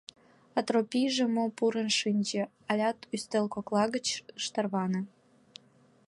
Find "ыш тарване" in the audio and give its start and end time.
4.37-5.01